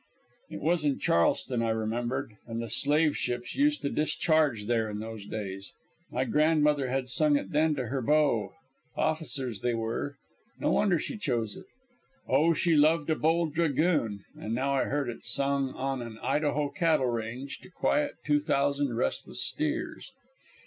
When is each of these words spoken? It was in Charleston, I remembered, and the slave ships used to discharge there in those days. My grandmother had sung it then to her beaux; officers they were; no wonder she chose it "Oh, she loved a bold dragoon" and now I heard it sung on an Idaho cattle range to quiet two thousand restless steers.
It 0.49 0.61
was 0.61 0.83
in 0.83 0.97
Charleston, 0.97 1.61
I 1.61 1.69
remembered, 1.69 2.33
and 2.47 2.59
the 2.59 2.71
slave 2.71 3.15
ships 3.15 3.55
used 3.55 3.83
to 3.83 3.89
discharge 3.91 4.65
there 4.65 4.89
in 4.89 4.97
those 4.97 5.27
days. 5.27 5.73
My 6.09 6.25
grandmother 6.25 6.87
had 6.89 7.07
sung 7.07 7.35
it 7.37 7.51
then 7.51 7.75
to 7.75 7.85
her 7.85 8.01
beaux; 8.01 8.55
officers 8.97 9.61
they 9.61 9.75
were; 9.75 10.17
no 10.59 10.71
wonder 10.71 10.97
she 10.97 11.17
chose 11.19 11.55
it 11.55 11.65
"Oh, 12.27 12.55
she 12.55 12.73
loved 12.73 13.11
a 13.11 13.15
bold 13.15 13.53
dragoon" 13.53 14.25
and 14.35 14.55
now 14.55 14.73
I 14.73 14.85
heard 14.85 15.07
it 15.07 15.23
sung 15.23 15.69
on 15.75 16.01
an 16.01 16.17
Idaho 16.23 16.69
cattle 16.69 17.05
range 17.05 17.59
to 17.59 17.69
quiet 17.69 18.13
two 18.25 18.39
thousand 18.39 18.95
restless 18.95 19.43
steers. 19.45 20.11